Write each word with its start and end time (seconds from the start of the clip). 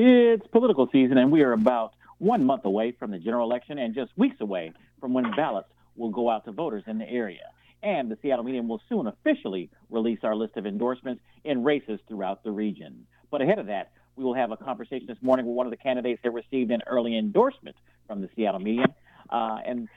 It's 0.00 0.46
political 0.52 0.88
season, 0.92 1.18
and 1.18 1.32
we 1.32 1.42
are 1.42 1.50
about 1.50 1.94
one 2.18 2.44
month 2.44 2.64
away 2.64 2.92
from 2.92 3.10
the 3.10 3.18
general 3.18 3.50
election 3.50 3.78
and 3.78 3.96
just 3.96 4.12
weeks 4.16 4.36
away 4.40 4.72
from 5.00 5.12
when 5.12 5.24
ballots 5.34 5.70
will 5.96 6.10
go 6.10 6.30
out 6.30 6.44
to 6.44 6.52
voters 6.52 6.84
in 6.86 6.98
the 6.98 7.10
area. 7.10 7.50
And 7.82 8.08
the 8.08 8.16
Seattle 8.22 8.44
Medium 8.44 8.68
will 8.68 8.80
soon 8.88 9.08
officially 9.08 9.70
release 9.90 10.20
our 10.22 10.36
list 10.36 10.56
of 10.56 10.66
endorsements 10.66 11.20
in 11.42 11.64
races 11.64 11.98
throughout 12.06 12.44
the 12.44 12.52
region. 12.52 13.08
But 13.32 13.42
ahead 13.42 13.58
of 13.58 13.66
that, 13.66 13.90
we 14.14 14.22
will 14.22 14.34
have 14.34 14.52
a 14.52 14.56
conversation 14.56 15.08
this 15.08 15.18
morning 15.20 15.46
with 15.46 15.56
one 15.56 15.66
of 15.66 15.72
the 15.72 15.76
candidates 15.76 16.20
that 16.22 16.30
received 16.30 16.70
an 16.70 16.82
early 16.86 17.18
endorsement 17.18 17.74
from 18.06 18.20
the 18.20 18.28
Seattle 18.36 18.60
Medium. 18.60 18.94
Uh, 19.28 19.58
and 19.66 19.88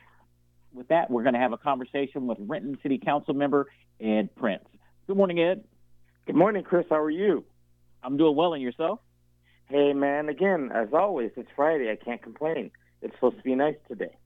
with 0.73 0.87
that, 0.87 1.11
we're 1.11 1.21
going 1.21 1.35
to 1.35 1.39
have 1.39 1.53
a 1.53 1.59
conversation 1.59 2.25
with 2.25 2.39
Renton 2.41 2.75
City 2.81 2.97
Council 2.97 3.35
member 3.35 3.67
Ed 3.99 4.35
Prince. 4.35 4.65
Good 5.05 5.15
morning, 5.15 5.39
Ed. 5.39 5.63
Good 6.25 6.35
morning, 6.35 6.63
Chris. 6.63 6.87
How 6.89 6.97
are 6.97 7.11
you? 7.11 7.45
I'm 8.01 8.17
doing 8.17 8.35
well, 8.35 8.55
and 8.55 8.63
yourself? 8.63 8.99
Hey, 9.71 9.93
man. 9.93 10.27
Again, 10.27 10.69
as 10.75 10.89
always, 10.91 11.31
it's 11.37 11.47
Friday. 11.55 11.89
I 11.89 11.95
can't 11.95 12.21
complain. 12.21 12.71
It's 13.01 13.13
supposed 13.15 13.37
to 13.37 13.41
be 13.41 13.55
nice 13.55 13.77
today. 13.87 14.17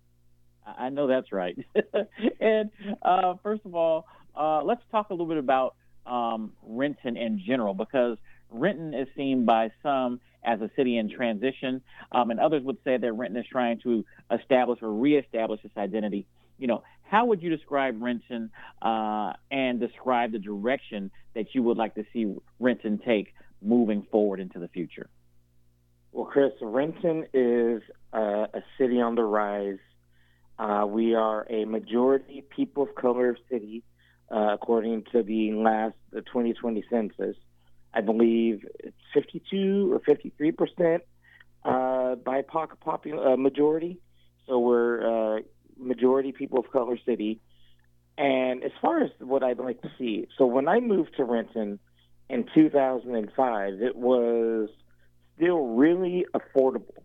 I 0.66 0.90
know 0.90 1.06
that's 1.06 1.32
right. 1.32 1.56
and 2.40 2.72
uh, 3.04 3.36
first 3.44 3.62
of 3.64 3.76
all, 3.76 4.08
uh, 4.36 4.64
let's 4.64 4.82
talk 4.90 5.12
a 5.12 5.14
little 5.14 5.28
bit 5.28 5.38
about 5.38 5.76
um, 6.08 6.54
Renton 6.64 7.16
in 7.16 7.44
general, 7.46 7.76
because 7.76 8.18
Renton 8.50 8.96
is 8.96 9.08
seen 9.16 9.46
by 9.46 9.70
some 9.84 10.20
as 10.44 10.62
a 10.62 10.72
city 10.76 10.98
in 10.98 11.12
transition, 11.16 11.84
um, 12.12 12.32
and 12.32 12.40
others 12.40 12.64
would 12.64 12.78
say 12.84 12.98
that 12.98 13.14
Renton 13.14 13.40
is 13.40 13.46
trying 13.48 13.80
to 13.82 14.04
establish 14.36 14.80
or 14.82 14.92
reestablish 14.92 15.60
its 15.64 15.78
identity. 15.78 16.26
You 16.58 16.66
know, 16.66 16.82
how 17.04 17.28
would 17.28 17.44
you 17.44 17.56
describe 17.56 18.02
Renton 18.02 18.50
uh, 18.82 19.34
and 19.52 19.80
describe 19.80 20.32
the 20.32 20.40
direction 20.40 21.12
that 21.36 21.54
you 21.54 21.62
would 21.62 21.78
like 21.78 21.94
to 21.96 22.04
see 22.14 22.34
Renton 22.60 23.00
take 23.06 23.36
moving 23.62 24.08
forward 24.10 24.40
into 24.40 24.58
the 24.58 24.70
future? 24.70 25.08
Well, 26.16 26.28
Chris, 26.28 26.54
Renton 26.62 27.26
is 27.34 27.82
uh, 28.14 28.48
a 28.54 28.64
city 28.78 29.02
on 29.02 29.16
the 29.16 29.24
rise 29.24 29.80
uh, 30.58 30.86
we 30.88 31.16
are 31.16 31.46
a 31.50 31.66
majority 31.66 32.44
people 32.56 32.84
of 32.84 32.96
color 32.96 33.38
city, 33.52 33.84
uh, 34.32 34.54
according 34.54 35.04
to 35.12 35.22
the 35.22 35.52
last 35.52 35.96
the 36.12 36.22
2020 36.22 36.84
census. 36.90 37.36
I 37.94 38.02
believe 38.02 38.66
it's 38.80 38.96
52 39.14 39.94
or 39.94 40.00
53 40.00 40.52
percent 40.52 41.04
uh, 41.64 42.16
BIPOC 42.16 42.68
popul- 42.86 43.34
uh, 43.34 43.38
majority. 43.38 44.00
So 44.48 44.60
we're 44.60 45.38
uh, 45.38 45.42
majority 45.78 46.32
people 46.32 46.60
of 46.60 46.72
color 46.72 46.98
city. 47.06 47.42
And 48.18 48.64
as 48.64 48.72
far 48.82 49.04
as 49.04 49.10
what 49.20 49.44
I'd 49.44 49.60
like 49.60 49.82
to 49.82 49.92
see, 49.98 50.28
so 50.38 50.46
when 50.46 50.70
I 50.70 50.80
moved 50.80 51.18
to 51.18 51.26
Renton 51.26 51.80
in 52.30 52.46
2005, 52.56 53.82
it 53.82 53.96
was 53.98 54.70
affordable, 56.34 57.04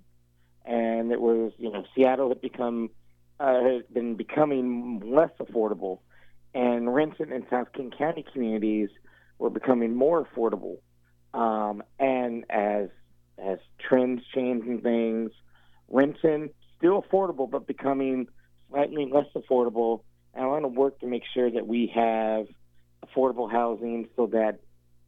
and 0.65 1.13
it 1.13 1.21
was 1.21 1.53
you 1.59 1.71
know 1.71 1.85
Seattle 1.95 2.29
had 2.29 2.41
become 2.41 2.91
uh, 3.39 3.63
has 3.63 3.83
been 3.93 4.17
becoming 4.17 5.03
less 5.05 5.31
affordable, 5.41 6.01
and 6.55 6.95
Renton 6.95 7.33
and 7.33 7.45
South 7.51 7.73
King 7.73 7.93
County 7.97 8.25
communities 8.33 8.89
were 9.39 9.51
becoming 9.51 9.95
more 9.95 10.25
affordable. 10.25 10.77
Um, 11.33 11.83
and 11.99 12.45
as 12.51 12.89
as 13.39 13.59
trends 13.79 14.23
change 14.35 14.67
and 14.67 14.83
things, 14.83 15.31
Renton 15.89 16.51
still 16.77 17.03
affordable, 17.03 17.51
but 17.51 17.67
becoming 17.67 18.27
slightly 18.71 19.09
less 19.11 19.27
affordable. 19.35 20.03
And 20.35 20.45
I 20.45 20.47
want 20.47 20.65
to 20.65 20.69
work 20.69 21.01
to 21.01 21.07
make 21.07 21.23
sure 21.33 21.51
that 21.51 21.67
we 21.67 21.93
have 21.95 22.47
affordable 23.05 23.51
housing 23.51 24.09
so 24.17 24.27
that 24.27 24.61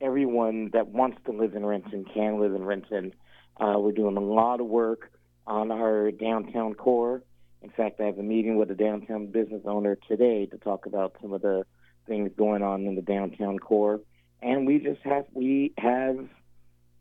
everyone 0.02 0.70
that 0.72 0.88
wants 0.88 1.18
to 1.24 1.32
live 1.32 1.54
in 1.54 1.64
Renton 1.64 2.04
can 2.12 2.40
live 2.40 2.54
in 2.54 2.64
Renton. 2.64 3.14
Uh, 3.58 3.74
we're 3.78 3.92
doing 3.92 4.16
a 4.16 4.20
lot 4.20 4.60
of 4.60 4.66
work 4.66 5.12
on 5.46 5.70
our 5.70 6.10
downtown 6.10 6.74
core. 6.74 7.22
In 7.62 7.70
fact, 7.70 8.00
I 8.00 8.04
have 8.06 8.18
a 8.18 8.22
meeting 8.22 8.56
with 8.56 8.70
a 8.70 8.74
downtown 8.74 9.26
business 9.26 9.62
owner 9.64 9.96
today 10.08 10.46
to 10.46 10.58
talk 10.58 10.86
about 10.86 11.16
some 11.22 11.32
of 11.32 11.42
the 11.42 11.64
things 12.06 12.32
going 12.36 12.62
on 12.62 12.86
in 12.86 12.96
the 12.96 13.02
downtown 13.02 13.58
core. 13.58 14.00
And 14.42 14.66
we 14.66 14.80
just 14.80 15.00
have 15.02 15.26
we 15.32 15.72
have 15.78 16.18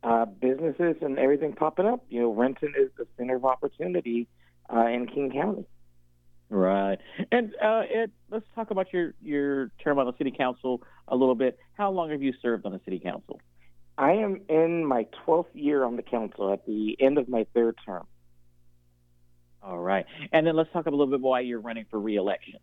uh, 0.03 0.25
businesses 0.25 0.97
and 1.01 1.17
everything 1.17 1.53
popping 1.53 1.87
up. 1.87 2.05
You 2.09 2.21
know, 2.21 2.33
Renton 2.33 2.73
is 2.77 2.91
the 2.97 3.07
center 3.17 3.37
of 3.37 3.45
opportunity 3.45 4.27
uh, 4.71 4.85
in 4.85 5.07
King 5.07 5.31
County. 5.31 5.65
Right. 6.51 6.97
And 7.31 7.55
uh, 7.63 7.83
Ed, 7.89 8.11
let's 8.29 8.45
talk 8.55 8.71
about 8.71 8.91
your 8.91 9.13
your 9.21 9.71
term 9.81 9.99
on 9.99 10.05
the 10.05 10.13
city 10.17 10.33
council 10.37 10.83
a 11.07 11.15
little 11.15 11.33
bit. 11.33 11.57
How 11.77 11.91
long 11.91 12.11
have 12.11 12.21
you 12.21 12.33
served 12.41 12.65
on 12.65 12.73
the 12.73 12.81
city 12.83 12.99
council? 12.99 13.39
I 13.97 14.11
am 14.13 14.41
in 14.49 14.85
my 14.85 15.07
12th 15.25 15.45
year 15.53 15.85
on 15.85 15.95
the 15.95 16.01
council 16.01 16.51
at 16.51 16.65
the 16.65 16.97
end 16.99 17.17
of 17.17 17.29
my 17.29 17.45
third 17.53 17.77
term. 17.85 18.05
All 19.63 19.79
right. 19.79 20.05
And 20.33 20.45
then 20.45 20.57
let's 20.57 20.69
talk 20.73 20.87
a 20.87 20.89
little 20.89 21.07
bit 21.07 21.21
why 21.21 21.39
you're 21.39 21.61
running 21.61 21.85
for 21.89 21.99
reelection. 21.99 22.59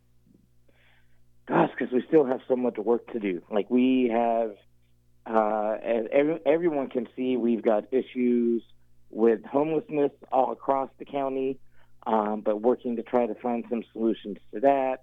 Gosh, 1.47 1.71
because 1.79 1.93
we 1.93 2.05
still 2.09 2.27
have 2.27 2.41
so 2.47 2.57
much 2.57 2.77
work 2.77 3.11
to 3.13 3.21
do. 3.21 3.41
Like 3.51 3.71
we 3.71 4.11
have, 4.13 4.51
uh, 5.25 5.77
as 5.83 6.05
every, 6.13 6.41
everyone 6.45 6.91
can 6.91 7.09
see, 7.17 7.39
we've 7.39 7.63
got 7.63 7.85
issues 7.91 8.63
with 9.09 9.43
homelessness 9.45 10.11
all 10.31 10.53
across 10.53 10.91
the 10.99 11.07
county, 11.07 11.59
um, 12.09 12.41
but 12.41 12.63
working 12.63 12.97
to 12.97 13.03
try 13.03 13.27
to 13.27 13.35
find 13.35 13.65
some 13.69 13.85
solutions 13.93 14.39
to 14.53 14.61
that. 14.61 15.03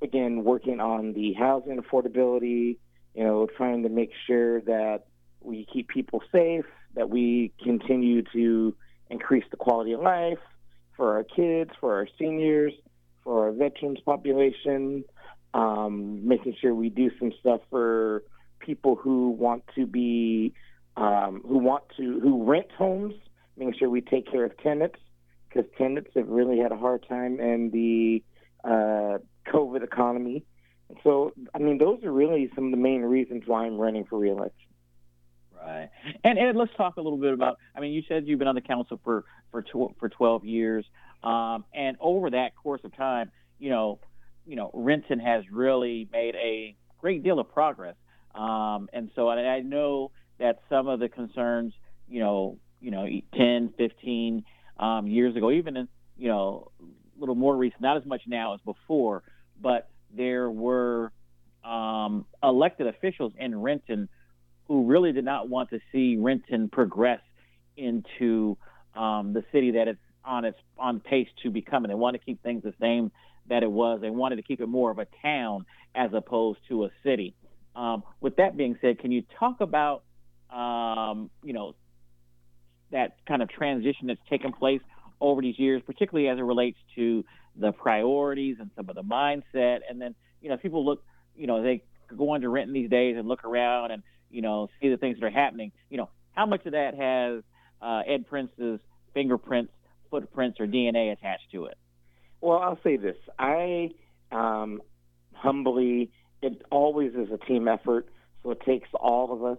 Again, 0.00 0.44
working 0.44 0.78
on 0.78 1.12
the 1.12 1.32
housing 1.32 1.82
affordability, 1.82 2.78
you 3.14 3.24
know, 3.24 3.48
trying 3.56 3.82
to 3.82 3.88
make 3.88 4.12
sure 4.26 4.60
that 4.62 5.06
we 5.40 5.66
keep 5.70 5.88
people 5.88 6.22
safe, 6.30 6.64
that 6.94 7.10
we 7.10 7.52
continue 7.62 8.22
to 8.32 8.74
increase 9.10 9.44
the 9.50 9.56
quality 9.56 9.92
of 9.92 10.00
life, 10.00 10.38
for 10.96 11.16
our 11.16 11.24
kids, 11.24 11.70
for 11.80 11.96
our 11.96 12.06
seniors, 12.18 12.72
for 13.24 13.46
our 13.46 13.52
veterans 13.52 13.98
population, 14.04 15.04
um, 15.54 16.26
making 16.26 16.54
sure 16.60 16.72
we 16.72 16.88
do 16.88 17.10
some 17.18 17.32
stuff 17.40 17.60
for 17.68 18.22
people 18.60 18.94
who 18.94 19.30
want 19.30 19.64
to 19.74 19.86
be, 19.86 20.52
um, 20.96 21.42
who 21.48 21.58
want 21.58 21.82
to, 21.96 22.20
who 22.20 22.44
rent 22.44 22.70
homes, 22.76 23.14
making 23.56 23.74
sure 23.76 23.90
we 23.90 24.00
take 24.00 24.30
care 24.30 24.44
of 24.44 24.56
tenants 24.58 25.00
because 25.48 25.68
tenants 25.76 26.10
have 26.14 26.28
really 26.28 26.58
had 26.58 26.72
a 26.72 26.76
hard 26.76 27.06
time 27.08 27.40
in 27.40 27.70
the 27.70 28.22
uh, 28.64 29.18
COVID 29.52 29.82
economy. 29.82 30.44
So, 31.02 31.32
I 31.54 31.58
mean, 31.58 31.78
those 31.78 32.02
are 32.04 32.12
really 32.12 32.50
some 32.54 32.66
of 32.66 32.70
the 32.70 32.76
main 32.76 33.02
reasons 33.02 33.44
why 33.46 33.66
I'm 33.66 33.78
running 33.78 34.04
for 34.04 34.18
reelection. 34.18 34.68
Right. 35.54 35.90
And 36.24 36.38
Ed, 36.38 36.56
let's 36.56 36.72
talk 36.76 36.96
a 36.96 37.00
little 37.00 37.18
bit 37.18 37.34
about. 37.34 37.58
I 37.76 37.80
mean, 37.80 37.92
you 37.92 38.02
said 38.08 38.26
you've 38.26 38.38
been 38.38 38.48
on 38.48 38.54
the 38.54 38.60
council 38.60 39.00
for 39.02 39.24
for 39.50 39.62
tw- 39.62 39.98
for 39.98 40.08
12 40.08 40.44
years, 40.44 40.84
um, 41.22 41.64
and 41.74 41.96
over 42.00 42.30
that 42.30 42.54
course 42.54 42.80
of 42.84 42.96
time, 42.96 43.30
you 43.58 43.70
know, 43.70 43.98
you 44.46 44.56
know, 44.56 44.70
Renton 44.72 45.18
has 45.18 45.44
really 45.50 46.08
made 46.12 46.36
a 46.36 46.76
great 47.00 47.22
deal 47.22 47.38
of 47.38 47.52
progress. 47.52 47.96
Um, 48.34 48.88
and 48.92 49.10
so 49.14 49.28
I, 49.28 49.36
I 49.40 49.60
know 49.60 50.12
that 50.38 50.60
some 50.68 50.86
of 50.86 51.00
the 51.00 51.08
concerns, 51.08 51.74
you 52.08 52.20
know, 52.20 52.58
you 52.80 52.90
know, 52.90 53.06
10, 53.34 53.74
15 53.76 54.44
um, 54.78 55.06
years 55.06 55.36
ago, 55.36 55.50
even 55.50 55.76
in, 55.76 55.88
you 56.16 56.28
know, 56.28 56.70
a 56.80 57.20
little 57.20 57.34
more 57.34 57.56
recent, 57.56 57.82
not 57.82 57.96
as 57.96 58.04
much 58.06 58.22
now 58.26 58.54
as 58.54 58.60
before, 58.64 59.22
but 59.60 59.90
there 60.14 60.50
were 60.50 61.12
um, 61.64 62.24
elected 62.42 62.86
officials 62.86 63.32
in 63.38 63.60
Renton 63.60 64.08
who 64.66 64.86
really 64.86 65.12
did 65.12 65.24
not 65.24 65.48
want 65.48 65.70
to 65.70 65.80
see 65.92 66.16
Renton 66.16 66.68
progress 66.68 67.20
into 67.76 68.56
um, 68.94 69.32
the 69.32 69.44
city 69.52 69.72
that 69.72 69.88
it's 69.88 70.00
on 70.24 70.44
its 70.44 70.58
on 70.78 71.00
pace 71.00 71.28
to 71.42 71.50
becoming. 71.50 71.88
They 71.88 71.94
want 71.94 72.14
to 72.14 72.22
keep 72.22 72.42
things 72.42 72.62
the 72.62 72.74
same 72.80 73.10
that 73.48 73.62
it 73.62 73.70
was. 73.70 74.00
They 74.00 74.10
wanted 74.10 74.36
to 74.36 74.42
keep 74.42 74.60
it 74.60 74.66
more 74.66 74.90
of 74.90 74.98
a 74.98 75.06
town 75.22 75.64
as 75.94 76.10
opposed 76.12 76.60
to 76.68 76.84
a 76.84 76.90
city. 77.02 77.34
Um, 77.74 78.02
with 78.20 78.36
that 78.36 78.56
being 78.56 78.76
said, 78.80 78.98
can 78.98 79.10
you 79.10 79.22
talk 79.38 79.60
about 79.60 80.02
um, 80.50 81.30
you 81.42 81.52
know 81.52 81.74
that 82.90 83.16
kind 83.26 83.42
of 83.42 83.48
transition 83.48 84.06
that's 84.06 84.20
taken 84.28 84.52
place 84.52 84.80
over 85.20 85.42
these 85.42 85.58
years, 85.58 85.82
particularly 85.84 86.28
as 86.28 86.38
it 86.38 86.42
relates 86.42 86.78
to 86.94 87.24
the 87.56 87.72
priorities 87.72 88.56
and 88.60 88.70
some 88.76 88.88
of 88.88 88.94
the 88.94 89.02
mindset, 89.02 89.80
and 89.88 90.00
then 90.00 90.14
you 90.40 90.48
know 90.48 90.56
people 90.56 90.84
look, 90.84 91.02
you 91.36 91.46
know, 91.46 91.62
they 91.62 91.82
go 92.16 92.34
into 92.34 92.48
Renton 92.48 92.72
these 92.72 92.90
days 92.90 93.16
and 93.18 93.26
look 93.26 93.44
around 93.44 93.90
and 93.90 94.02
you 94.30 94.42
know 94.42 94.68
see 94.80 94.88
the 94.88 94.96
things 94.96 95.18
that 95.18 95.26
are 95.26 95.30
happening. 95.30 95.72
You 95.90 95.98
know, 95.98 96.10
how 96.32 96.46
much 96.46 96.64
of 96.66 96.72
that 96.72 96.94
has 96.94 97.42
uh, 97.82 98.02
Ed 98.06 98.26
Prince's 98.28 98.80
fingerprints, 99.14 99.72
footprints, 100.10 100.60
or 100.60 100.66
DNA 100.66 101.12
attached 101.12 101.50
to 101.52 101.66
it? 101.66 101.76
Well, 102.40 102.58
I'll 102.58 102.78
say 102.84 102.96
this: 102.96 103.16
I 103.38 103.90
um, 104.30 104.80
humbly, 105.32 106.10
it 106.42 106.62
always 106.70 107.12
is 107.14 107.28
a 107.32 107.38
team 107.38 107.66
effort, 107.68 108.08
so 108.42 108.52
it 108.52 108.60
takes 108.64 108.88
all 108.94 109.32
of 109.32 109.44
us. 109.44 109.58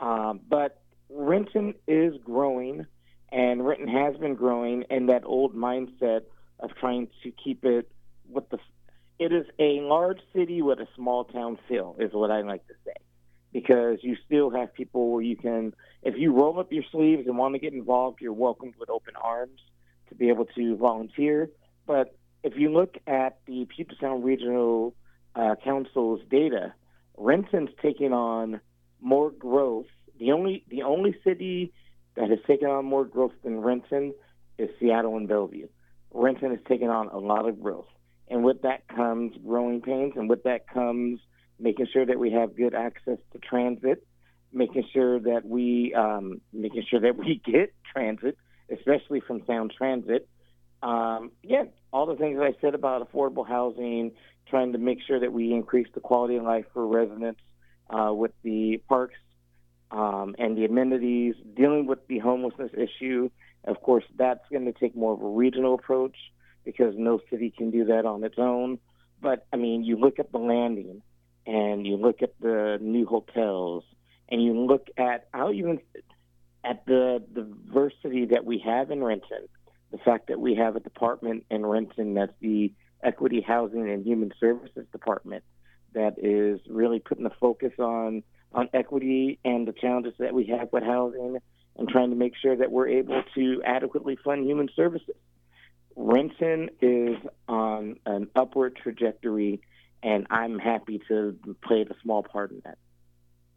Um, 0.00 0.40
but 0.48 0.79
Renton 1.12 1.74
is 1.86 2.14
growing, 2.24 2.86
and 3.32 3.66
Renton 3.66 3.88
has 3.88 4.16
been 4.16 4.34
growing, 4.34 4.84
and 4.90 5.08
that 5.08 5.24
old 5.24 5.54
mindset 5.54 6.22
of 6.58 6.70
trying 6.78 7.08
to 7.22 7.32
keep 7.32 7.64
it 7.64 7.90
with 8.28 8.48
the. 8.50 8.58
It 9.18 9.32
is 9.32 9.46
a 9.58 9.80
large 9.80 10.20
city 10.34 10.62
with 10.62 10.78
a 10.78 10.88
small 10.96 11.24
town 11.24 11.58
feel, 11.68 11.96
is 11.98 12.12
what 12.12 12.30
I 12.30 12.40
like 12.42 12.66
to 12.68 12.74
say, 12.86 12.94
because 13.52 13.98
you 14.02 14.16
still 14.24 14.50
have 14.50 14.72
people 14.72 15.10
where 15.10 15.22
you 15.22 15.36
can, 15.36 15.74
if 16.02 16.14
you 16.16 16.32
roll 16.32 16.58
up 16.58 16.72
your 16.72 16.84
sleeves 16.90 17.26
and 17.26 17.36
want 17.36 17.54
to 17.54 17.58
get 17.58 17.74
involved, 17.74 18.20
you're 18.20 18.32
welcomed 18.32 18.74
with 18.78 18.88
open 18.88 19.14
arms 19.22 19.60
to 20.08 20.14
be 20.14 20.28
able 20.28 20.46
to 20.46 20.76
volunteer. 20.76 21.50
But 21.86 22.16
if 22.42 22.54
you 22.56 22.72
look 22.72 22.96
at 23.06 23.40
the 23.46 23.66
Puget 23.66 23.96
Sound 24.00 24.24
Regional 24.24 24.94
uh, 25.34 25.56
Council's 25.62 26.20
data, 26.30 26.72
Renton's 27.16 27.70
taking 27.82 28.12
on 28.12 28.60
more 29.00 29.30
growth. 29.30 29.86
The 30.20 30.32
only 30.32 30.64
the 30.68 30.82
only 30.82 31.16
city 31.24 31.72
that 32.14 32.28
has 32.28 32.38
taken 32.46 32.68
on 32.68 32.84
more 32.84 33.06
growth 33.06 33.32
than 33.42 33.60
Renton 33.60 34.12
is 34.58 34.68
Seattle 34.78 35.16
and 35.16 35.26
Bellevue. 35.26 35.66
Renton 36.12 36.50
has 36.50 36.60
taken 36.68 36.88
on 36.88 37.08
a 37.08 37.18
lot 37.18 37.48
of 37.48 37.60
growth, 37.60 37.88
and 38.28 38.44
with 38.44 38.60
that 38.62 38.86
comes 38.86 39.34
growing 39.44 39.80
pains, 39.80 40.12
and 40.16 40.28
with 40.28 40.42
that 40.42 40.68
comes 40.68 41.20
making 41.58 41.86
sure 41.90 42.04
that 42.04 42.18
we 42.18 42.32
have 42.32 42.54
good 42.54 42.74
access 42.74 43.16
to 43.32 43.38
transit, 43.38 44.06
making 44.52 44.84
sure 44.92 45.20
that 45.20 45.46
we 45.46 45.94
um, 45.94 46.42
making 46.52 46.84
sure 46.90 47.00
that 47.00 47.16
we 47.16 47.40
get 47.50 47.72
transit, 47.90 48.36
especially 48.70 49.20
from 49.20 49.42
Sound 49.46 49.72
Transit. 49.76 50.28
Um, 50.82 51.32
again, 51.42 51.70
all 51.94 52.04
the 52.04 52.16
things 52.16 52.38
that 52.38 52.44
I 52.44 52.54
said 52.60 52.74
about 52.74 53.10
affordable 53.10 53.48
housing, 53.48 54.12
trying 54.48 54.72
to 54.72 54.78
make 54.78 54.98
sure 55.06 55.20
that 55.20 55.32
we 55.32 55.50
increase 55.52 55.88
the 55.94 56.00
quality 56.00 56.36
of 56.36 56.44
life 56.44 56.66
for 56.74 56.86
residents 56.86 57.40
uh, 57.88 58.12
with 58.12 58.32
the 58.42 58.82
parks 58.86 59.16
um, 59.90 60.34
and 60.38 60.56
the 60.56 60.64
amenities, 60.64 61.34
dealing 61.54 61.86
with 61.86 62.06
the 62.08 62.18
homelessness 62.18 62.70
issue. 62.74 63.30
Of 63.64 63.82
course, 63.82 64.04
that's 64.16 64.48
going 64.50 64.64
to 64.66 64.72
take 64.72 64.96
more 64.96 65.12
of 65.12 65.22
a 65.22 65.28
regional 65.28 65.74
approach 65.74 66.16
because 66.64 66.94
no 66.96 67.20
city 67.30 67.52
can 67.56 67.70
do 67.70 67.84
that 67.86 68.06
on 68.06 68.24
its 68.24 68.36
own. 68.38 68.78
But 69.20 69.46
I 69.52 69.56
mean, 69.56 69.84
you 69.84 69.96
look 69.98 70.18
at 70.18 70.32
the 70.32 70.38
landing 70.38 71.02
and 71.46 71.86
you 71.86 71.96
look 71.96 72.22
at 72.22 72.34
the 72.40 72.78
new 72.80 73.06
hotels 73.06 73.84
and 74.28 74.42
you 74.42 74.54
look 74.54 74.88
at 74.96 75.28
how 75.34 75.52
even 75.52 75.80
at 76.64 76.84
the 76.86 77.22
diversity 77.32 78.26
that 78.26 78.44
we 78.44 78.58
have 78.64 78.90
in 78.90 79.02
Renton, 79.02 79.48
the 79.90 79.98
fact 79.98 80.28
that 80.28 80.38
we 80.38 80.54
have 80.54 80.76
a 80.76 80.80
department 80.80 81.44
in 81.50 81.66
Renton 81.66 82.14
that's 82.14 82.32
the 82.40 82.72
Equity 83.02 83.40
Housing 83.40 83.90
and 83.90 84.06
Human 84.06 84.30
Services 84.38 84.86
Department 84.92 85.42
that 85.94 86.14
is 86.18 86.60
really 86.68 87.00
putting 87.00 87.24
the 87.24 87.32
focus 87.40 87.72
on 87.78 88.22
on 88.52 88.68
equity 88.74 89.38
and 89.44 89.66
the 89.66 89.72
challenges 89.72 90.14
that 90.18 90.34
we 90.34 90.46
have 90.46 90.68
with 90.72 90.82
housing 90.82 91.38
and 91.76 91.88
trying 91.88 92.10
to 92.10 92.16
make 92.16 92.34
sure 92.40 92.56
that 92.56 92.70
we're 92.70 92.88
able 92.88 93.22
to 93.34 93.62
adequately 93.64 94.18
fund 94.24 94.46
human 94.46 94.68
services. 94.74 95.14
Renton 95.96 96.70
is 96.80 97.16
on 97.48 97.96
an 98.06 98.28
upward 98.34 98.76
trajectory, 98.76 99.60
and 100.02 100.26
I'm 100.30 100.58
happy 100.58 101.00
to 101.08 101.36
play 101.62 101.82
a 101.82 101.94
small 102.02 102.22
part 102.22 102.50
in 102.50 102.62
that. 102.64 102.78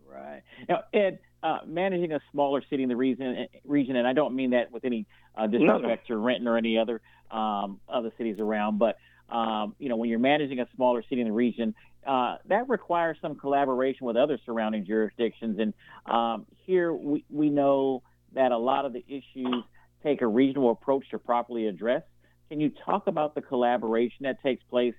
Right. 0.08 0.44
Now, 0.70 0.84
Ed, 0.94 1.20
uh, 1.42 1.60
managing 1.66 2.12
a 2.12 2.20
smaller 2.32 2.62
city 2.70 2.84
in 2.84 2.90
the 2.90 2.96
region, 2.96 3.48
region, 3.66 3.96
and 3.96 4.08
I 4.08 4.14
don't 4.14 4.36
mean 4.36 4.52
that 4.52 4.72
with 4.72 4.86
any 4.86 5.06
uh, 5.36 5.48
disrespect 5.48 5.82
no, 5.82 5.88
no. 5.88 5.96
to 6.08 6.18
Renton 6.18 6.48
or 6.48 6.58
any 6.58 6.78
other 6.78 7.02
um, 7.32 7.80
other 7.90 8.12
cities 8.18 8.38
around, 8.40 8.78
but 8.78 8.98
um, 9.30 9.76
you 9.80 9.90
know, 9.90 9.96
when 9.96 10.10
you're 10.10 10.20
managing 10.20 10.60
a 10.60 10.68
smaller 10.76 11.04
city 11.10 11.22
in 11.22 11.28
the 11.28 11.34
region, 11.34 11.74
uh, 12.08 12.38
that 12.50 12.70
requires 12.70 13.18
some 13.22 13.36
collaboration 13.36 14.06
with 14.06 14.18
other 14.18 14.38
surrounding 14.46 14.86
jurisdictions. 14.86 15.60
And 15.60 15.74
um, 16.06 16.46
here 16.66 16.94
we, 16.94 17.26
we 17.30 17.50
know 17.50 18.04
that 18.34 18.52
a 18.52 18.58
lot 18.58 18.86
of 18.86 18.94
the 18.94 19.04
issues 19.08 19.64
take 20.04 20.22
a 20.22 20.28
regional 20.28 20.72
approach 20.72 21.10
to 21.12 21.20
properly 21.20 21.68
address. 21.68 22.04
Can 22.50 22.60
you 22.60 22.72
talk 22.86 23.08
about 23.08 23.36
the 23.36 23.42
collaboration 23.42 24.24
that 24.24 24.42
takes 24.44 24.64
place, 24.70 24.94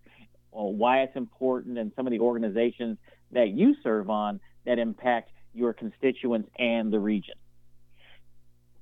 or 0.51 0.75
why 0.75 1.03
it's 1.03 1.17
important, 1.17 1.79
and 1.79 1.93
some 1.95 2.07
of 2.07 2.11
the 2.11 2.21
organizations 2.21 2.99
that 3.33 3.51
you 3.51 3.75
serve 3.83 4.09
on 4.09 4.41
that 4.65 4.79
impact 4.79 5.31
your 5.53 5.73
constituents 5.73 6.49
and 6.59 6.93
the 6.93 6.99
region? 6.99 7.35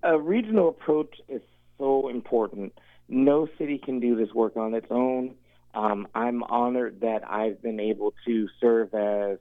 A 0.02 0.18
regional 0.18 0.68
approach 0.68 1.14
is 1.28 1.42
so 1.78 2.08
important. 2.08 2.72
No 3.08 3.48
city 3.58 3.78
can 3.78 4.00
do 4.00 4.16
this 4.16 4.32
work 4.34 4.56
on 4.56 4.75
its 4.75 4.86
own. 4.90 5.34
Um, 5.74 6.08
I'm 6.14 6.42
honored 6.42 7.00
that 7.00 7.28
I've 7.28 7.62
been 7.62 7.80
able 7.80 8.14
to 8.26 8.48
serve 8.60 8.94
as 8.94 9.38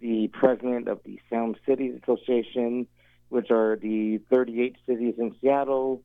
the 0.00 0.28
president 0.28 0.88
of 0.88 1.00
the 1.04 1.18
Sound 1.28 1.58
Cities 1.66 2.00
Association, 2.02 2.86
which 3.28 3.50
are 3.50 3.76
the 3.76 4.18
38 4.30 4.76
cities 4.86 5.14
in 5.18 5.34
Seattle 5.40 6.02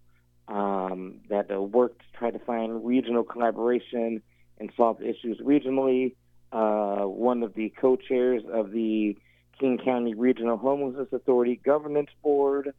um, 0.47 1.21
that 1.29 1.49
uh, 1.51 1.61
work 1.61 1.97
to 1.99 2.05
try 2.17 2.31
to 2.31 2.39
find 2.39 2.85
regional 2.85 3.23
collaboration 3.23 4.21
and 4.59 4.71
solve 4.75 5.01
issues 5.01 5.39
regionally. 5.39 6.15
Uh, 6.51 7.05
one 7.07 7.41
of 7.41 7.53
the 7.55 7.73
co-chairs 7.81 8.43
of 8.51 8.71
the 8.71 9.17
King 9.59 9.79
County 9.83 10.13
Regional 10.13 10.57
Homelessness 10.57 11.07
Authority 11.11 11.59
Governance 11.63 12.09
Board. 12.21 12.73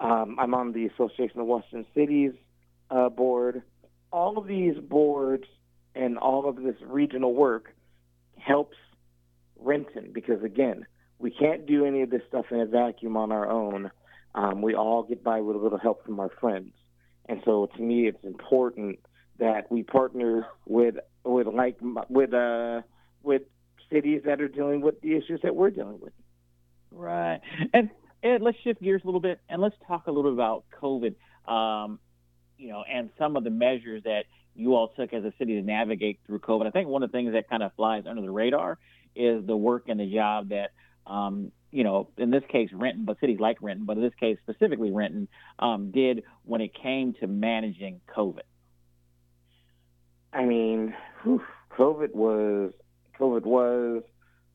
Um, 0.00 0.36
I'm 0.38 0.54
on 0.54 0.72
the 0.72 0.86
Association 0.86 1.40
of 1.40 1.46
Washington 1.46 1.86
Cities 1.94 2.32
uh, 2.90 3.08
board. 3.08 3.62
All 4.12 4.38
of 4.38 4.46
these 4.46 4.76
boards 4.78 5.44
and 5.96 6.18
all 6.18 6.48
of 6.48 6.56
this 6.56 6.76
regional 6.84 7.34
work 7.34 7.74
helps 8.38 8.76
Renton 9.58 10.10
because 10.12 10.42
again, 10.42 10.86
we 11.18 11.30
can't 11.30 11.66
do 11.66 11.84
any 11.84 12.02
of 12.02 12.10
this 12.10 12.22
stuff 12.28 12.46
in 12.50 12.60
a 12.60 12.66
vacuum 12.66 13.16
on 13.16 13.32
our 13.32 13.50
own. 13.50 13.90
Um, 14.34 14.60
we 14.60 14.74
all 14.74 15.02
get 15.02 15.24
by 15.24 15.40
with 15.40 15.56
a 15.56 15.58
little 15.58 15.78
help 15.78 16.04
from 16.04 16.20
our 16.20 16.30
friends, 16.40 16.72
and 17.26 17.40
so 17.44 17.68
to 17.74 17.82
me, 17.82 18.06
it's 18.06 18.22
important 18.22 18.98
that 19.38 19.70
we 19.70 19.82
partner 19.82 20.46
with 20.66 20.96
with 21.24 21.46
like 21.46 21.78
with 22.10 22.34
uh 22.34 22.82
with 23.22 23.42
cities 23.90 24.22
that 24.26 24.40
are 24.40 24.48
dealing 24.48 24.82
with 24.82 25.00
the 25.00 25.16
issues 25.16 25.40
that 25.42 25.56
we're 25.56 25.70
dealing 25.70 25.98
with. 26.00 26.12
Right, 26.90 27.40
and 27.72 27.88
Ed, 28.22 28.42
let's 28.42 28.58
shift 28.62 28.82
gears 28.82 29.02
a 29.04 29.06
little 29.06 29.20
bit 29.20 29.40
and 29.48 29.62
let's 29.62 29.76
talk 29.86 30.06
a 30.06 30.10
little 30.10 30.30
bit 30.30 30.34
about 30.34 30.64
COVID. 30.82 31.14
Um, 31.50 31.98
you 32.58 32.68
know, 32.68 32.84
and 32.90 33.10
some 33.18 33.36
of 33.36 33.44
the 33.44 33.50
measures 33.50 34.02
that 34.04 34.24
you 34.56 34.74
all 34.74 34.88
took 34.88 35.12
as 35.12 35.24
a 35.24 35.32
city 35.38 35.54
to 35.54 35.62
navigate 35.62 36.20
through 36.26 36.40
COVID. 36.40 36.66
I 36.66 36.70
think 36.70 36.88
one 36.88 37.02
of 37.02 37.10
the 37.10 37.16
things 37.16 37.32
that 37.32 37.48
kind 37.48 37.62
of 37.62 37.72
flies 37.74 38.04
under 38.08 38.22
the 38.22 38.30
radar 38.30 38.78
is 39.14 39.46
the 39.46 39.56
work 39.56 39.84
and 39.88 40.00
the 40.00 40.12
job 40.12 40.50
that, 40.50 40.72
um, 41.06 41.52
you 41.70 41.84
know, 41.84 42.08
in 42.16 42.30
this 42.30 42.42
case, 42.48 42.70
Renton, 42.72 43.04
but 43.04 43.20
cities 43.20 43.38
like 43.40 43.58
Renton, 43.60 43.86
but 43.86 43.96
in 43.96 44.02
this 44.02 44.14
case, 44.18 44.38
specifically 44.42 44.90
Renton, 44.90 45.28
um, 45.58 45.90
did 45.90 46.22
when 46.44 46.60
it 46.60 46.72
came 46.74 47.14
to 47.20 47.26
managing 47.26 48.00
COVID. 48.14 48.42
I 50.32 50.44
mean, 50.44 50.94
whew, 51.22 51.42
COVID 51.78 52.14
was 52.14 52.72
COVID 53.18 53.44
was 53.44 54.02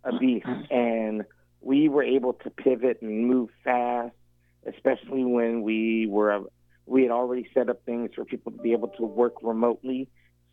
a 0.04 0.18
beast, 0.18 0.46
and 0.72 1.24
we 1.62 1.90
were 1.90 2.04
able 2.04 2.34
to 2.34 2.50
pivot 2.50 3.02
and 3.02 3.28
move 3.28 3.50
fast, 3.64 4.14
especially 4.66 5.24
when 5.24 5.62
we 5.62 6.08
were 6.08 6.44
we 6.92 7.04
had 7.04 7.12
already 7.12 7.48
set 7.54 7.70
up 7.70 7.86
things 7.86 8.12
for 8.14 8.26
people 8.26 8.52
to 8.52 8.58
be 8.58 8.74
able 8.74 8.90
to 8.90 9.06
work 9.06 9.36
remotely, 9.42 10.10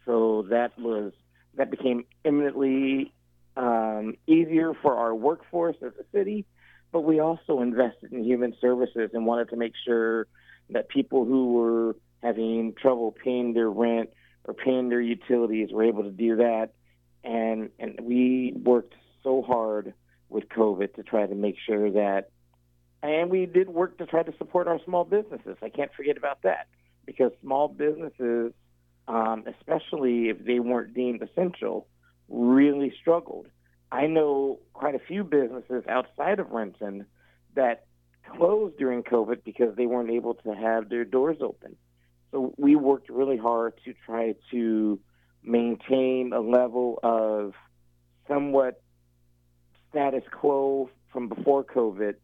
so 0.07 0.47
that 0.51 0.79
was 0.79 1.13
that 1.55 1.69
became 1.69 2.05
eminently 2.25 3.13
um, 3.57 4.15
easier 4.29 4.73
for 4.81 4.95
our 4.95 5.13
workforce 5.13 5.75
as 5.83 5.93
a 5.99 6.05
city. 6.17 6.47
But 6.93 7.01
we 7.01 7.19
also 7.19 7.61
invested 7.61 8.13
in 8.13 8.23
human 8.23 8.55
services 8.61 9.11
and 9.13 9.27
wanted 9.27 9.51
to 9.51 9.57
make 9.57 9.73
sure 9.85 10.29
that 10.71 10.89
people 10.89 11.25
who 11.25 11.55
were 11.55 11.97
having 12.23 12.75
trouble 12.81 13.11
paying 13.13 13.53
their 13.53 13.69
rent 13.69 14.11
or 14.45 14.55
paying 14.55 14.89
their 14.91 15.01
utilities 15.01 15.71
were 15.73 15.85
able 15.85 16.05
to 16.05 16.11
do 16.11 16.37
that. 16.37 16.71
And 17.25 17.71
and 17.81 17.99
we 18.01 18.55
worked 18.55 18.95
so 19.25 19.43
hard 19.43 19.93
with 20.29 20.49
COVID 20.49 20.95
to 20.95 21.03
try 21.03 21.27
to 21.27 21.35
make 21.35 21.57
sure 21.67 21.91
that 21.91 22.31
and 23.03 23.31
we 23.31 23.47
did 23.47 23.69
work 23.69 23.99
to 23.99 24.07
try 24.07 24.23
to 24.23 24.33
support 24.39 24.67
our 24.67 24.81
small 24.85 25.05
businesses. 25.05 25.57
I 25.63 25.69
can't 25.69 25.93
forget 25.95 26.17
about 26.17 26.43
that 26.43 26.67
because 27.07 27.33
small 27.41 27.69
businesses, 27.69 28.53
um, 29.07 29.45
especially 29.47 30.29
if 30.29 30.45
they 30.45 30.59
weren't 30.59 30.95
deemed 30.95 31.23
essential, 31.23 31.87
really 32.29 32.93
struggled. 33.01 33.47
I 33.91 34.07
know 34.07 34.59
quite 34.75 34.95
a 34.95 34.99
few 34.99 35.25
businesses 35.25 35.85
outside 35.89 36.41
of 36.41 36.51
Renton 36.51 37.07
that 37.55 37.87
closed 38.37 38.77
during 38.79 39.03
COVID 39.03 39.45
because 39.45 39.75
they 39.77 39.87
weren't 39.87 40.11
able 40.11 40.35
to 40.35 40.55
have 40.55 40.89
their 40.89 41.05
doors 41.05 41.39
open. 41.41 41.77
So 42.31 42.53
we 42.59 42.77
worked 42.77 43.09
really 43.09 43.39
hard 43.39 43.75
to 43.87 43.95
try 44.05 44.35
to 44.51 45.01
maintain 45.43 46.33
a 46.35 46.41
level 46.41 46.99
of 47.03 47.55
somewhat 48.27 48.83
status 49.89 50.25
quo 50.31 50.91
from 51.11 51.29
before 51.29 51.65
COVID 51.65 52.17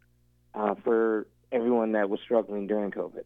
uh, 0.55 0.75
for 0.83 1.27
everyone 1.53 1.93
that 1.93 2.09
was 2.09 2.21
struggling 2.25 2.67
during 2.67 2.91
COVID. 2.91 3.25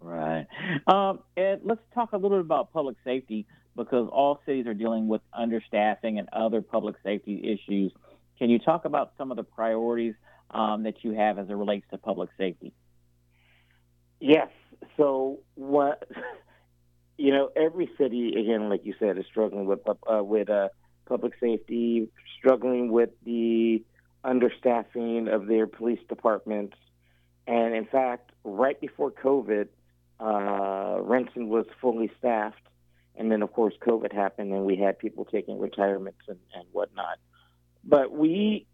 Right. 0.00 0.46
Um, 0.86 1.20
and 1.36 1.60
let's 1.64 1.80
talk 1.94 2.12
a 2.12 2.16
little 2.16 2.38
bit 2.38 2.44
about 2.44 2.72
public 2.72 2.96
safety 3.04 3.46
because 3.76 4.08
all 4.12 4.40
cities 4.44 4.66
are 4.66 4.74
dealing 4.74 5.08
with 5.08 5.22
understaffing 5.36 6.18
and 6.18 6.28
other 6.32 6.60
public 6.60 6.96
safety 7.02 7.40
issues. 7.42 7.92
Can 8.38 8.50
you 8.50 8.58
talk 8.58 8.84
about 8.84 9.12
some 9.16 9.30
of 9.30 9.36
the 9.36 9.42
priorities 9.44 10.14
um, 10.50 10.82
that 10.82 11.02
you 11.02 11.12
have 11.12 11.38
as 11.38 11.48
it 11.48 11.54
relates 11.54 11.86
to 11.90 11.98
public 11.98 12.30
safety? 12.36 12.72
Yes. 14.20 14.48
So 14.96 15.40
what 15.54 16.06
you 17.16 17.32
know, 17.32 17.50
every 17.56 17.90
city 17.96 18.34
again, 18.40 18.68
like 18.68 18.84
you 18.84 18.94
said, 18.98 19.18
is 19.18 19.24
struggling 19.30 19.66
with 19.66 19.80
uh, 19.88 20.22
with 20.22 20.50
uh, 20.50 20.68
public 21.06 21.34
safety, 21.40 22.08
struggling 22.38 22.90
with 22.90 23.10
the 23.24 23.82
understaffing 24.24 25.32
of 25.32 25.46
their 25.46 25.66
police 25.66 26.00
departments, 26.08 26.76
and 27.46 27.74
in 27.74 27.84
fact, 27.84 28.30
right 28.42 28.80
before 28.80 29.10
COVID, 29.10 29.68
uh, 30.20 31.00
Renton 31.02 31.48
was 31.48 31.66
fully 31.80 32.10
staffed, 32.18 32.62
and 33.16 33.30
then 33.30 33.42
of 33.42 33.52
course 33.52 33.74
COVID 33.86 34.12
happened, 34.12 34.52
and 34.52 34.64
we 34.64 34.76
had 34.76 34.98
people 34.98 35.24
taking 35.24 35.58
retirements 35.58 36.20
and, 36.28 36.38
and 36.54 36.64
whatnot. 36.72 37.18
But 37.84 38.12
we, 38.12 38.66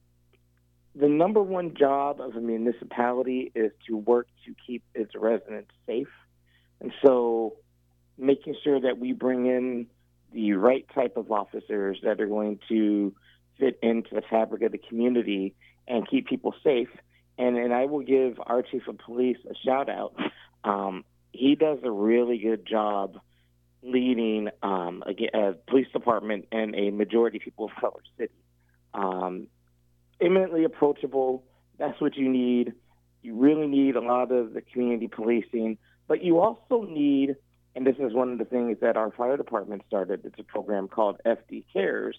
the 0.95 1.09
number 1.09 1.42
one 1.42 1.75
job 1.75 2.21
of 2.21 2.37
a 2.37 2.40
municipality 2.40 3.50
is 3.54 3.73
to 3.88 3.97
work 3.97 4.28
to 4.47 4.54
keep 4.66 4.85
its 4.95 5.12
residents 5.16 5.73
safe, 5.87 6.09
and 6.80 6.92
so 7.04 7.57
making 8.16 8.54
sure 8.62 8.80
that 8.80 8.99
we 8.99 9.12
bring 9.12 9.47
in 9.47 9.87
the 10.33 10.52
right 10.52 10.87
type 10.95 11.16
of 11.16 11.33
officers 11.33 11.99
that 12.04 12.21
are 12.21 12.26
going 12.26 12.61
to 12.69 13.12
fit 13.61 13.79
into 13.83 14.14
the 14.14 14.23
fabric 14.23 14.62
of 14.62 14.73
the 14.73 14.79
community 14.79 15.55
and 15.87 16.09
keep 16.09 16.26
people 16.26 16.55
safe. 16.64 16.88
And 17.38 17.57
and 17.57 17.73
I 17.73 17.87
will 17.87 18.00
give 18.00 18.40
our 18.45 18.62
chief 18.62 18.88
of 18.88 18.99
police 18.99 19.38
a 19.49 19.55
shout 19.64 19.88
out. 19.88 20.14
Um, 20.64 21.05
he 21.33 21.55
does 21.55 21.79
a 21.85 21.90
really 21.90 22.38
good 22.38 22.67
job 22.67 23.19
leading 23.83 24.49
um, 24.62 25.02
a, 25.07 25.38
a 25.38 25.52
police 25.69 25.87
department 25.93 26.49
in 26.52 26.75
a 26.75 26.90
majority 26.90 27.38
of 27.38 27.45
people 27.45 27.67
of 27.67 27.71
color 27.81 28.02
city. 28.19 28.33
Um, 28.93 29.47
eminently 30.21 30.64
approachable. 30.64 31.45
That's 31.79 31.99
what 32.00 32.17
you 32.17 32.29
need. 32.29 32.75
You 33.23 33.37
really 33.37 33.67
need 33.67 33.97
a 33.97 34.00
lot 34.00 34.33
of 34.33 34.52
the 34.52 34.61
community 34.61 35.09
policing, 35.09 35.79
but 36.09 36.23
you 36.23 36.40
also 36.40 36.83
need 36.83 37.37
and 37.75 37.87
this 37.87 37.97
is 37.99 38.12
one 38.12 38.33
of 38.33 38.38
the 38.38 38.45
things 38.45 38.79
that 38.81 38.97
our 38.97 39.11
fire 39.12 39.37
department 39.37 39.83
started. 39.87 40.25
It's 40.25 40.38
a 40.38 40.43
program 40.43 40.88
called 40.88 41.21
FD 41.25 41.64
Cares, 41.73 42.17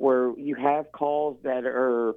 where 0.00 0.32
you 0.38 0.54
have 0.54 0.90
calls 0.92 1.36
that 1.42 1.66
are 1.66 2.14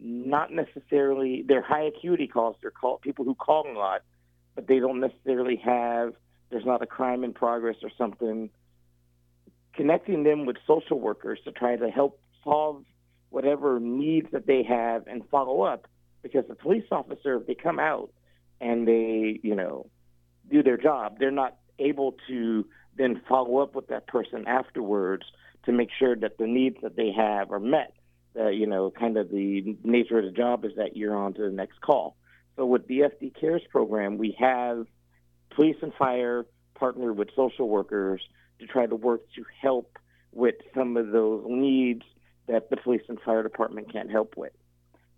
not 0.00 0.50
necessarily 0.50 1.44
they're 1.46 1.60
high 1.60 1.82
acuity 1.82 2.26
calls. 2.26 2.56
They're 2.62 2.70
call 2.70 2.96
people 2.96 3.26
who 3.26 3.34
call 3.34 3.66
a 3.70 3.76
lot, 3.76 4.00
but 4.54 4.66
they 4.66 4.78
don't 4.78 5.00
necessarily 5.00 5.56
have. 5.56 6.14
There's 6.48 6.64
not 6.64 6.80
a 6.80 6.86
crime 6.86 7.24
in 7.24 7.34
progress 7.34 7.76
or 7.82 7.90
something. 7.98 8.48
Connecting 9.74 10.22
them 10.24 10.46
with 10.46 10.56
social 10.66 10.98
workers 10.98 11.38
to 11.44 11.52
try 11.52 11.76
to 11.76 11.90
help 11.90 12.18
solve 12.42 12.84
whatever 13.28 13.80
needs 13.80 14.28
that 14.32 14.46
they 14.46 14.62
have 14.62 15.06
and 15.06 15.22
follow 15.28 15.60
up, 15.60 15.86
because 16.22 16.44
the 16.48 16.54
police 16.54 16.86
officer, 16.90 17.36
if 17.36 17.46
they 17.46 17.54
come 17.54 17.78
out 17.78 18.10
and 18.62 18.88
they, 18.88 19.40
you 19.42 19.54
know, 19.54 19.90
do 20.50 20.62
their 20.62 20.78
job, 20.78 21.18
they're 21.18 21.30
not 21.30 21.58
able 21.78 22.14
to 22.28 22.64
then 22.96 23.20
follow 23.28 23.58
up 23.58 23.74
with 23.74 23.88
that 23.88 24.06
person 24.06 24.46
afterwards 24.46 25.24
to 25.64 25.72
make 25.72 25.88
sure 25.98 26.16
that 26.16 26.38
the 26.38 26.46
needs 26.46 26.76
that 26.82 26.96
they 26.96 27.12
have 27.12 27.50
are 27.50 27.60
met. 27.60 27.92
Uh, 28.38 28.48
you 28.48 28.66
know, 28.66 28.90
kind 28.90 29.16
of 29.16 29.30
the 29.30 29.76
nature 29.82 30.18
of 30.18 30.24
the 30.24 30.30
job 30.30 30.64
is 30.64 30.72
that 30.76 30.96
you're 30.96 31.16
on 31.16 31.32
to 31.34 31.42
the 31.42 31.50
next 31.50 31.80
call. 31.80 32.16
So 32.56 32.66
with 32.66 32.86
the 32.86 33.00
FD 33.00 33.38
Cares 33.38 33.62
program, 33.70 34.18
we 34.18 34.36
have 34.38 34.86
police 35.50 35.76
and 35.82 35.92
fire 35.94 36.46
partner 36.74 37.12
with 37.12 37.28
social 37.34 37.68
workers 37.68 38.20
to 38.58 38.66
try 38.66 38.86
to 38.86 38.94
work 38.94 39.22
to 39.36 39.44
help 39.60 39.98
with 40.32 40.56
some 40.74 40.96
of 40.96 41.10
those 41.10 41.44
needs 41.48 42.02
that 42.46 42.70
the 42.70 42.76
police 42.76 43.02
and 43.08 43.18
fire 43.20 43.42
department 43.42 43.92
can't 43.92 44.10
help 44.10 44.34
with. 44.36 44.52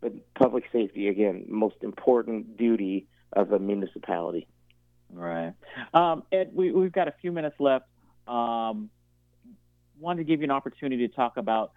But 0.00 0.12
public 0.34 0.64
safety, 0.72 1.08
again, 1.08 1.44
most 1.48 1.76
important 1.82 2.56
duty 2.56 3.06
of 3.32 3.52
a 3.52 3.58
municipality. 3.58 4.46
Right. 5.12 5.54
Um, 5.94 6.22
Ed, 6.30 6.50
we, 6.52 6.72
we've 6.72 6.92
got 6.92 7.08
a 7.08 7.14
few 7.20 7.32
minutes 7.32 7.56
left. 7.58 7.86
Um, 8.26 8.90
wanted 9.98 10.18
to 10.18 10.24
give 10.24 10.40
you 10.40 10.44
an 10.44 10.50
opportunity 10.50 11.08
to 11.08 11.14
talk 11.14 11.36
about 11.36 11.72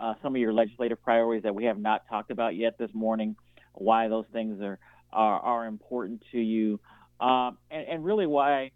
uh, 0.00 0.14
some 0.22 0.34
of 0.34 0.40
your 0.40 0.52
legislative 0.52 1.02
priorities 1.02 1.42
that 1.42 1.54
we 1.54 1.64
have 1.64 1.78
not 1.78 2.08
talked 2.08 2.30
about 2.30 2.54
yet 2.54 2.78
this 2.78 2.90
morning, 2.94 3.36
why 3.74 4.08
those 4.08 4.26
things 4.32 4.60
are 4.62 4.78
are, 5.12 5.40
are 5.40 5.66
important 5.66 6.22
to 6.32 6.38
you, 6.38 6.78
um, 7.18 7.56
and, 7.70 7.88
and 7.88 8.04
really 8.04 8.26
why, 8.26 8.70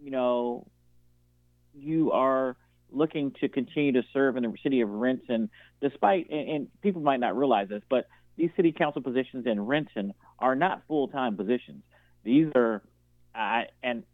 you 0.00 0.10
know, 0.10 0.66
you 1.74 2.12
are 2.12 2.56
looking 2.90 3.32
to 3.40 3.48
continue 3.48 3.92
to 3.92 4.02
serve 4.12 4.36
in 4.36 4.42
the 4.42 4.54
city 4.62 4.80
of 4.80 4.88
Renton, 4.88 5.50
despite, 5.82 6.30
and, 6.30 6.48
and 6.48 6.68
people 6.80 7.02
might 7.02 7.20
not 7.20 7.36
realize 7.36 7.68
this, 7.68 7.82
but 7.90 8.08
these 8.36 8.50
city 8.56 8.72
council 8.72 9.02
positions 9.02 9.46
in 9.46 9.60
Renton 9.60 10.14
are 10.38 10.54
not 10.54 10.82
full 10.88 11.08
time 11.08 11.36
positions. 11.36 11.82
These 12.24 12.48
are 12.54 12.82
I, 13.36 13.66
and 13.82 14.04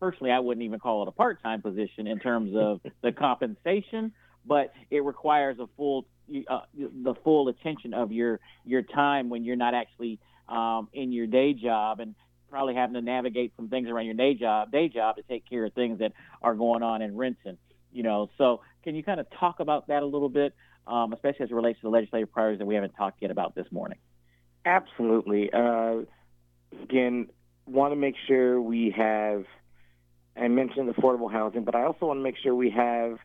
personally, 0.00 0.30
I 0.30 0.40
wouldn't 0.40 0.64
even 0.64 0.78
call 0.78 1.02
it 1.02 1.08
a 1.08 1.12
part-time 1.12 1.62
position 1.62 2.06
in 2.06 2.18
terms 2.18 2.54
of 2.56 2.80
the 3.02 3.12
compensation, 3.12 4.12
but 4.44 4.72
it 4.90 5.04
requires 5.04 5.58
a 5.58 5.66
full 5.76 6.06
uh, 6.48 6.60
the 6.74 7.14
full 7.24 7.48
attention 7.48 7.94
of 7.94 8.12
your 8.12 8.38
your 8.64 8.82
time 8.82 9.30
when 9.30 9.44
you're 9.44 9.56
not 9.56 9.74
actually 9.74 10.18
um, 10.48 10.88
in 10.92 11.10
your 11.10 11.26
day 11.26 11.54
job 11.54 12.00
and 12.00 12.14
probably 12.50 12.74
having 12.74 12.94
to 12.94 13.00
navigate 13.00 13.52
some 13.56 13.68
things 13.68 13.88
around 13.88 14.04
your 14.04 14.14
day 14.14 14.34
job 14.34 14.70
day 14.70 14.88
job 14.88 15.16
to 15.16 15.22
take 15.22 15.48
care 15.48 15.64
of 15.64 15.72
things 15.72 15.98
that 16.00 16.12
are 16.42 16.54
going 16.54 16.82
on 16.82 17.02
in 17.02 17.16
Renton. 17.16 17.58
You 17.92 18.02
know, 18.02 18.30
so 18.36 18.60
can 18.84 18.94
you 18.94 19.02
kind 19.02 19.20
of 19.20 19.26
talk 19.40 19.60
about 19.60 19.88
that 19.88 20.02
a 20.02 20.06
little 20.06 20.28
bit, 20.28 20.54
um, 20.86 21.12
especially 21.12 21.44
as 21.44 21.50
it 21.50 21.54
relates 21.54 21.78
to 21.80 21.86
the 21.86 21.90
legislative 21.90 22.30
priorities 22.30 22.58
that 22.58 22.66
we 22.66 22.74
haven't 22.74 22.92
talked 22.92 23.22
yet 23.22 23.30
about 23.30 23.54
this 23.54 23.66
morning? 23.70 23.98
Absolutely. 24.66 25.50
Uh, 25.50 26.00
again, 26.82 27.28
want 27.68 27.92
to 27.92 27.96
make 27.96 28.14
sure 28.26 28.60
we 28.60 28.94
have, 28.96 29.44
I 30.36 30.48
mentioned 30.48 30.94
affordable 30.94 31.30
housing, 31.30 31.64
but 31.64 31.74
I 31.74 31.84
also 31.84 32.06
want 32.06 32.18
to 32.18 32.22
make 32.22 32.36
sure 32.42 32.54
we 32.54 32.70
have 32.70 33.18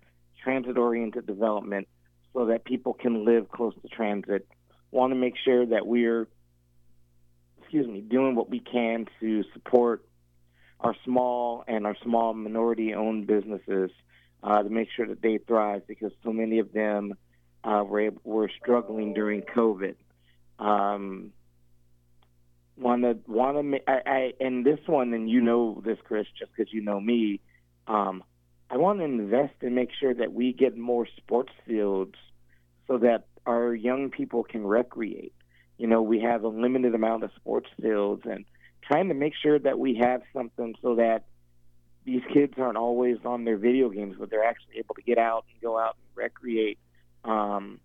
transit 0.44 0.78
oriented 0.78 1.26
development 1.26 1.88
so 2.34 2.48
that 2.48 2.66
people 2.66 2.94
can 2.94 3.26
live 3.26 3.50
close 3.50 3.74
to 3.82 3.88
transit. 3.88 4.48
Want 4.92 5.12
to 5.12 5.16
make 5.16 5.36
sure 5.44 5.66
that 5.66 5.88
we're, 5.88 6.28
excuse 7.62 7.88
me, 7.88 8.02
doing 8.02 8.36
what 8.36 8.50
we 8.50 8.60
can 8.60 9.08
to 9.20 9.44
support 9.54 10.06
our 10.80 10.96
small 11.06 11.64
and 11.68 11.86
our 11.86 11.96
small 12.04 12.34
minority 12.34 12.94
owned 12.94 13.26
businesses 13.26 13.92
uh, 14.44 14.62
to 14.62 14.70
make 14.70 14.90
sure 14.96 15.08
that 15.08 15.22
they 15.22 15.38
thrive 15.38 15.88
because 15.88 16.12
so 16.24 16.34
many 16.34 16.60
of 16.60 16.74
them 16.74 17.14
uh, 17.64 17.84
were, 17.88 18.12
were 18.24 18.50
struggling 18.62 19.14
during 19.14 19.42
COVID. 19.42 19.96
Um, 20.60 21.32
want 22.78 23.04
to 23.04 23.18
want 23.28 23.58
to 23.58 23.80
I, 23.90 24.02
I 24.06 24.34
and 24.40 24.66
this 24.66 24.80
one 24.86 25.14
and 25.14 25.30
you 25.30 25.42
know 25.42 25.82
this 25.86 25.98
Chris 26.04 26.26
just 26.38 26.52
because 26.56 26.74
you 26.74 26.82
know 26.82 27.00
me 27.00 27.40
um 27.88 28.24
I 28.70 28.78
want 28.78 29.00
to 29.00 29.06
invest 29.06 29.54
and 29.62 29.76
make 29.76 29.90
sure 30.00 30.14
that 30.14 30.34
we 30.34 30.54
get 30.54 30.76
more 30.76 31.08
sports 31.18 31.54
fields 31.68 32.16
so 32.88 32.98
that 32.98 33.26
our 33.46 33.76
young 33.76 34.10
people 34.10 34.44
can 34.44 34.66
recreate. 34.66 35.34
You 35.78 35.88
know 35.88 36.02
we 36.02 36.22
have 36.22 36.44
a 36.44 36.48
limited 36.48 36.96
amount 36.96 37.24
of 37.24 37.32
sports 37.36 37.70
fields 37.82 38.24
and 38.26 38.46
trying 38.82 39.10
to 39.10 39.14
make 39.14 39.34
sure 39.42 39.60
that 39.60 39.78
we 39.80 40.00
have 40.02 40.22
something 40.34 40.76
so 40.82 40.96
that 40.96 41.26
these 42.06 42.22
kids 42.34 42.54
aren't 42.58 42.78
always 42.78 43.18
on 43.26 43.46
their 43.46 43.58
video 43.58 43.90
games 43.90 44.16
but 44.20 44.30
they're 44.30 44.44
actually 44.44 44.78
able 44.78 44.96
to 44.96 45.02
get 45.02 45.18
out 45.18 45.46
and 45.52 45.62
go 45.62 45.78
out 45.78 45.96
and 45.96 46.24
recreate 46.24 46.78
um 47.24 47.80